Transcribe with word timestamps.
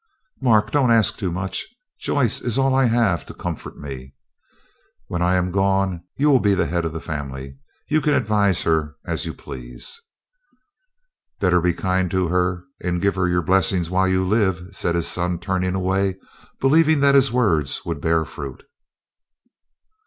"Mark, 0.41 0.71
don't 0.71 0.89
ask 0.89 1.15
too 1.17 1.31
much. 1.31 1.63
Joyce 1.99 2.41
is 2.41 2.57
all 2.57 2.73
I 2.73 2.85
have 2.85 3.23
to 3.27 3.35
comfort 3.35 3.77
me. 3.77 4.15
When 5.05 5.21
I 5.21 5.35
am 5.35 5.51
gone 5.51 6.03
you 6.17 6.31
will 6.31 6.39
be 6.39 6.55
the 6.55 6.65
head 6.65 6.85
of 6.85 6.91
the 6.91 6.99
family. 6.99 7.59
You 7.87 8.01
can 8.01 8.13
then 8.13 8.21
advise 8.23 8.63
her 8.63 8.95
as 9.05 9.25
you 9.27 9.35
please." 9.35 10.01
"Better 11.39 11.61
be 11.61 11.73
kind 11.73 12.09
to 12.09 12.29
her 12.29 12.63
and 12.83 12.99
give 12.99 13.13
her 13.13 13.27
your 13.27 13.43
blessing 13.43 13.85
while 13.85 14.07
you 14.07 14.25
live," 14.27 14.69
said 14.71 14.95
his 14.95 15.07
son, 15.07 15.37
turning 15.37 15.75
away, 15.75 16.17
believing 16.59 17.01
that 17.01 17.13
his 17.13 17.31
words 17.31 17.85
would 17.85 18.01
bear 18.01 18.25
fruit. 18.25 18.63